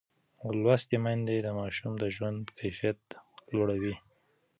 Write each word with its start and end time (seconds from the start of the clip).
لوستې 0.61 0.97
میندې 1.03 1.35
د 1.41 1.47
ماشوم 1.59 1.93
د 1.99 2.03
ژوند 2.15 2.41
کیفیت 2.59 3.01
لوړوي. 3.53 3.95